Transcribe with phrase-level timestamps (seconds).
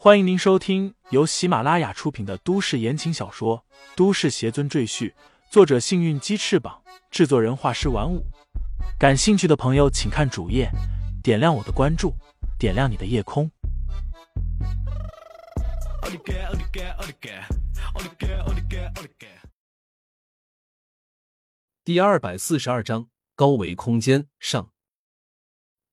[0.00, 3.58] 欢迎您收听由喜马拉雅出品的都市言情小说
[3.96, 5.10] 《都市邪尊赘婿》，
[5.50, 8.24] 作者：幸运鸡翅膀，制作人：画师玩五。
[8.96, 10.70] 感兴趣的朋友，请看主页，
[11.20, 12.14] 点亮我的关注，
[12.60, 13.50] 点亮你的夜空。
[21.82, 24.70] 第二百四十二章高维空间上，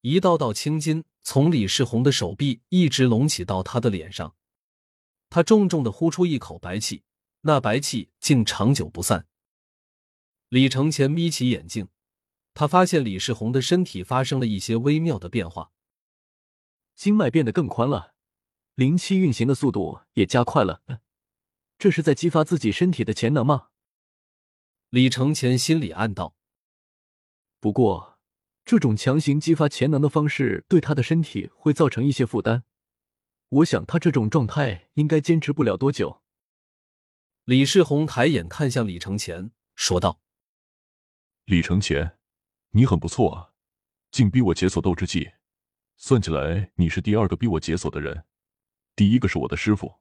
[0.01, 4.35] 一道道青筋从李世宏的手臂一直隆起到他的脸上，
[5.27, 7.03] 他重重的呼出一口白气，
[7.41, 9.25] 那白气竟长久不散。
[10.49, 11.89] 李承前眯起眼睛，
[12.53, 15.71] 他发现李世宏的身体发生了一些微妙的变化，
[16.93, 18.13] 经脉变得更宽了，
[18.75, 20.83] 灵气运行的速度也加快了，
[21.79, 23.69] 这是在激发自己身体的潜能吗？
[24.91, 26.35] 李承前心里暗道
[27.59, 28.14] ：“不过，
[28.65, 32.63] 这种强行激发潜能的方式对他的身体会造成一些负担。
[33.49, 36.23] 我想他这种状态应该坚持不了多久。”
[37.45, 40.19] 李世宏抬眼看向李承前，说道
[41.45, 42.17] ：“李承前，
[42.71, 43.53] 你很不错啊，
[44.09, 45.31] 竟逼我解锁斗之技。
[45.97, 48.25] 算起来，你是第二个逼我解锁的人，
[48.95, 49.99] 第一个是我的师傅。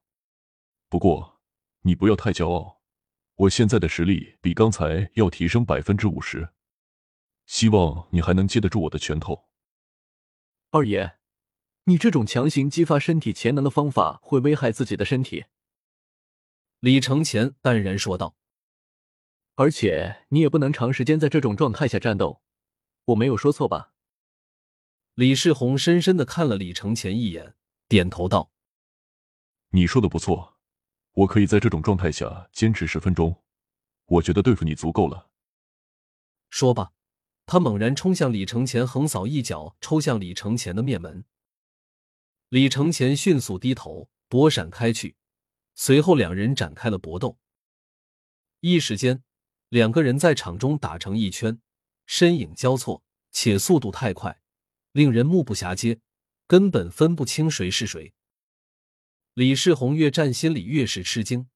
[0.89, 1.39] 不过，
[1.81, 2.81] 你不要太骄傲。”
[3.37, 6.49] 我现在的实力比刚才要提升百分之五十，
[7.45, 9.47] 希望你还能接得住我的拳头。
[10.71, 11.17] 二爷，
[11.85, 15.45] 你这种强行激发身体潜能的方法会危害自己的身体。”
[16.79, 18.35] 李承前淡然说道。
[19.55, 22.41] “而且你也不能长时间在这种状态下战斗，
[23.05, 23.93] 我没有说错吧？”
[25.15, 27.55] 李世宏深深的看了李承前一眼，
[27.87, 28.51] 点头道
[29.71, 30.53] ：“你说的不错。”
[31.15, 33.41] 我可以在这种状态下坚持十分钟，
[34.05, 35.29] 我觉得对付你足够了。
[36.49, 36.91] 说罢，
[37.45, 41.23] 他猛然冲向李承前，横扫一脚抽向李承前的面门。
[42.49, 45.15] 李承前迅速低头躲闪开去，
[45.75, 47.37] 随后两人展开了搏斗。
[48.61, 49.23] 一时间，
[49.69, 51.59] 两个人在场中打成一圈，
[52.05, 54.41] 身影交错，且速度太快，
[54.91, 55.99] 令人目不暇接，
[56.47, 58.13] 根本分不清谁是谁。
[59.35, 61.47] 李世宏越战心里越是吃惊，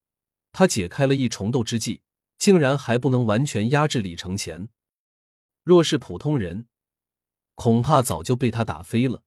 [0.51, 2.01] 他解开了一重斗之计，
[2.37, 4.69] 竟然还不能完全压制李承前。
[5.69, 6.65] 若是普通人，
[7.53, 9.21] 恐怕早就被他打飞了。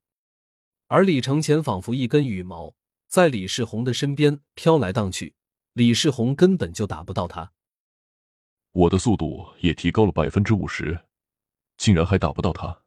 [0.88, 2.74] 而李承前仿佛一根羽毛，
[3.06, 5.36] 在李世宏的身边飘来荡去，
[5.74, 7.52] 李世宏根本就打不到他。
[8.72, 11.04] 我的速度也提高了百分之五十，
[11.76, 12.82] 竟然还打不到他，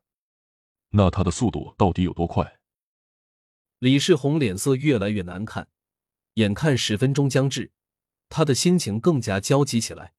[0.90, 2.60] 那他的速度到底有多快？
[3.80, 5.70] 李世宏脸色越来越难看，
[6.34, 7.72] 眼看十分钟将至，
[8.28, 10.15] 他的心情更加焦急起来。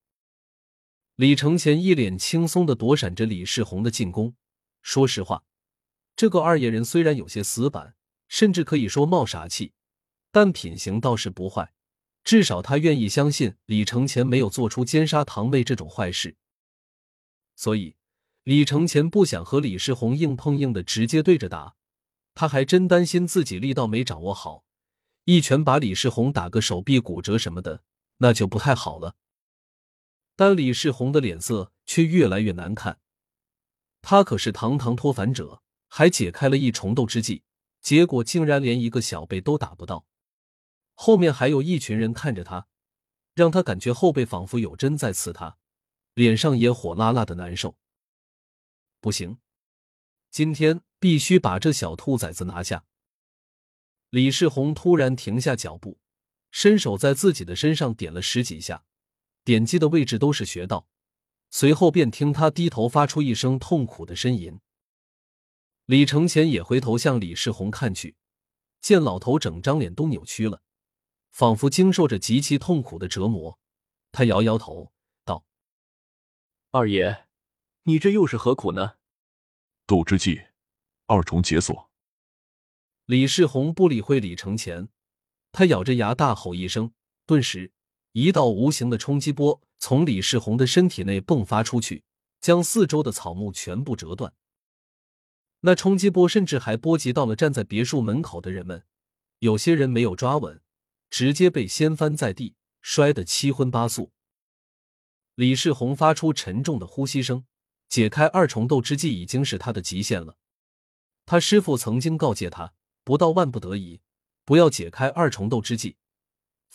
[1.16, 4.34] 李承前一脸轻松的躲闪着李世宏的进攻。
[4.82, 5.44] 说实话，
[6.15, 7.94] 这个二爷人虽然有些死板，
[8.28, 9.72] 甚至可以说冒傻气，
[10.31, 11.72] 但品行倒是不坏。
[12.22, 16.37] 至少他愿意相信李承前没有做出奸杀堂妹这种坏事。
[17.55, 17.97] 所以，
[18.43, 21.76] 李承前不想和李世宏硬碰硬的直接对着打。
[22.34, 24.65] 他还真担心自己力道没掌握好，
[25.25, 27.81] 一拳把李世宏打个手臂骨折什么的，
[28.19, 29.15] 那就不太好了。
[30.37, 33.01] 但李世宏的脸色却越来越难看，
[34.03, 37.43] 他可是堂堂脱凡者，还解开了一重斗之计，
[37.81, 40.07] 结果竟然连一个小辈都打不到。
[40.95, 42.69] 后面还有一群人看着他，
[43.35, 45.59] 让他感觉后背仿佛有针在刺他，
[46.15, 47.77] 脸上也火辣辣的难受。
[49.01, 49.39] 不行，
[50.31, 50.83] 今天。
[50.99, 52.87] 必须把这小兔崽子拿下！
[54.09, 56.01] 李世宏突然停下脚步，
[56.51, 58.87] 伸手在自己的身上点了十几下，
[59.47, 60.89] 点击的位置都是穴道。
[61.51, 64.59] 随后便听他低头发出一声痛苦的呻吟。
[65.84, 68.17] 李承前也回头向李世宏看去，
[68.81, 70.62] 见老头整张脸都扭曲了，
[71.31, 73.61] 仿佛经受着极其痛苦的折磨。
[74.11, 74.93] 他摇摇头
[75.25, 75.47] 道
[76.73, 77.29] ：“二爷，
[77.85, 78.95] 你这又是何苦呢？”
[79.87, 80.43] 斗之计。
[81.06, 81.93] 二重解锁。
[83.05, 84.89] 李世宏不理会李承前，
[85.53, 86.93] 他咬着牙大吼一声，
[87.25, 87.73] 顿时
[88.19, 92.03] 一道无形的冲击波从李世宏的身体内迸发出去，
[92.41, 94.33] 将四周的草木全部折断。
[95.61, 98.85] 那冲击波甚至还波及到了站在别墅门口的人们，
[99.41, 100.63] 有些人没有抓稳，
[101.11, 104.13] 直接被掀翻在地，摔得七荤八素。
[105.35, 107.45] 李世宏发出沉重的呼吸声，
[107.87, 110.39] 解开二重斗之际已经是他的极限了。
[111.27, 112.73] 他师傅曾经告诫他，
[113.05, 114.01] 不到万不得已，
[114.47, 115.99] 不要解开二重斗之际，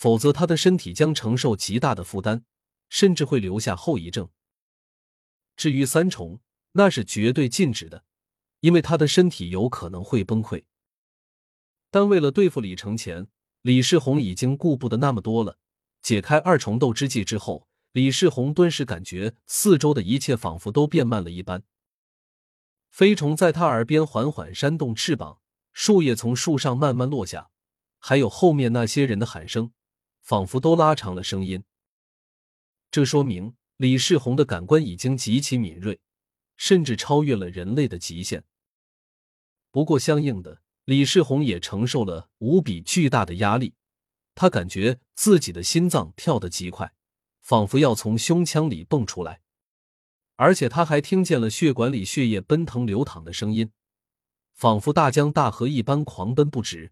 [0.01, 2.43] 否则他的身体将承受极大的负担，
[2.89, 4.27] 甚至会留下后遗症。
[5.55, 6.39] 至于三重，
[6.71, 8.03] 那是绝对禁止的，
[8.61, 10.63] 因为他的身体有可能会崩溃。
[11.91, 13.27] 但为了对付李承前，
[13.61, 15.59] 李世宏已经顾不得那么多了。
[16.01, 21.61] 解开二重斗之计之后，李世宏顿时感觉四周的一切仿佛都变慢了一般。
[22.89, 25.39] 飞虫在他耳边缓缓扇动翅膀，
[25.73, 27.51] 树叶从树上慢慢落下，
[27.99, 29.71] 还有后面那些人的喊声，
[30.21, 31.63] 仿佛都拉长了声音。
[32.89, 35.99] 这说明李世宏的感官已经极其敏锐，
[36.55, 38.43] 甚至超越了人类的极限。
[39.71, 43.73] 不过，相应的，李世宏也承受了无比巨大的压力，
[44.35, 46.93] 他感觉自己的心脏跳得极快，
[47.41, 49.41] 仿佛要从胸腔里蹦出来。
[50.35, 53.71] 而且他还听见了血管里血液奔腾流淌的声音，
[54.53, 56.91] 仿佛大江大河一般狂奔不止。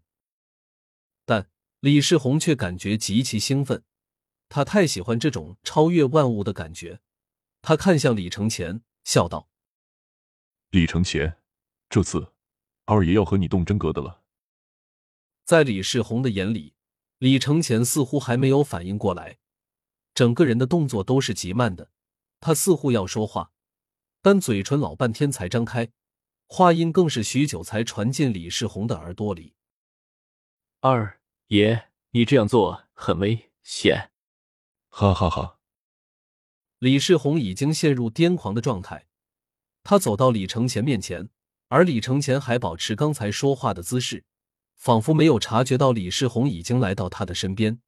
[1.82, 3.82] 但李世宏却感觉极其兴奋，
[4.48, 7.00] 他太喜欢这种超越万物的感觉。
[7.62, 9.48] 他看向李承前，笑道
[10.70, 11.38] ：“李承前，
[11.88, 12.32] 这次
[12.84, 14.22] 二爷要和你动真格的了。”
[15.44, 16.74] 在李世宏的眼里，
[17.18, 19.38] 李承前似乎还没有反应过来，
[20.14, 21.90] 整个人的动作都是极慢的。
[22.40, 23.52] 他似乎要说话，
[24.22, 25.90] 但嘴唇老半天才张开，
[26.46, 29.54] 话音更是许久才传进李世宏的耳朵里。
[30.80, 31.19] 二
[31.50, 34.12] 爷，你这样做很危险！
[34.88, 35.58] 哈哈哈！
[36.78, 39.08] 李世宏已经陷入癫狂的状态，
[39.82, 41.28] 他走到李承前面前，
[41.66, 44.24] 而李承前还保持刚才说话的姿势，
[44.76, 47.80] 仿佛没有察觉到李世宏已经来到他的身边。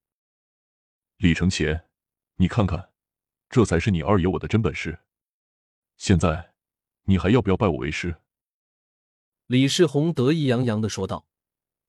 [1.18, 1.88] 李承前，
[2.36, 2.90] 你看看。
[3.48, 4.98] 这才是你二爷我的真本事。
[5.98, 6.54] 现在，
[7.04, 8.16] 你还要不要拜我为师？
[9.46, 11.28] 李世宏得意洋洋的说道：“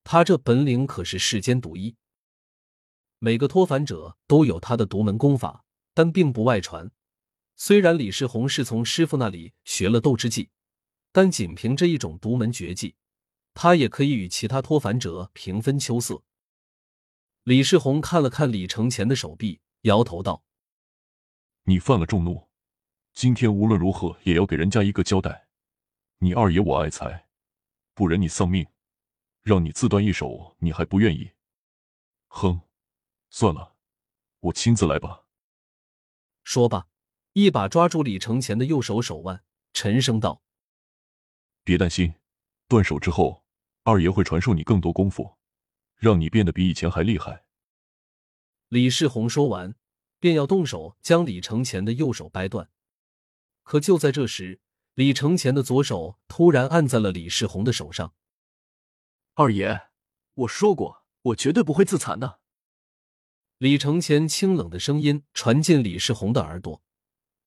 [0.04, 1.96] 他这本领可是世间独一。
[3.18, 5.64] 每个脱凡者都有他的独门功法，
[5.94, 6.90] 但并不外传。
[7.56, 10.50] 虽然李世宏是从师傅那里学了斗之技，
[11.10, 12.96] 但仅凭这一种独门绝技，
[13.54, 16.22] 他也可以与其他脱凡者平分秋色。”
[17.44, 20.42] 李世宏看了看李承前的手臂，摇头道。
[21.64, 22.48] 你犯了众怒，
[23.14, 25.46] 今天无论如何也要给人家一个交代。
[26.18, 27.26] 你二爷我爱财，
[27.94, 28.66] 不忍你丧命，
[29.44, 31.30] 让你自断一手，你还不愿意？
[32.28, 32.62] 哼，
[33.30, 33.76] 算了，
[34.40, 35.26] 我亲自来吧。
[36.42, 36.88] 说罢，
[37.34, 39.44] 一把抓住李承前的右手手腕，
[39.74, 40.42] 沉声道
[41.62, 42.14] ：“别担心，
[42.66, 43.44] 断手之后，
[43.82, 45.36] 二爷会传授你更多功夫，
[45.96, 47.44] 让你变得比以前还厉害。”
[48.68, 49.76] 李世宏说完。
[50.20, 52.70] 便要动手将李承前的右手掰断，
[53.62, 54.58] 可就在这时，
[54.94, 58.14] 李承前的左手突然按在了李世宏的手上。
[59.36, 59.88] 二爷，
[60.34, 62.38] 我说过，我绝对不会自残的。
[63.58, 66.84] 李承前清冷的声音传进李世宏的耳朵，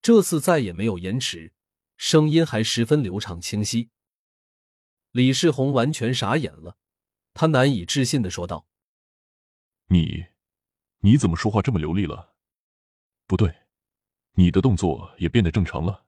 [0.02, 1.54] 这次再也没有延迟，
[1.96, 3.90] 声音还十分流畅清晰。
[5.12, 6.78] 李世宏完全傻眼了，
[7.34, 8.68] 他难以置信的说道
[9.88, 10.26] ：“你，
[11.00, 12.36] 你怎么说话这么流利了？”
[13.26, 13.64] 不对，
[14.34, 16.06] 你的动作也变得正常了，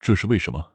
[0.00, 0.74] 这是为什么？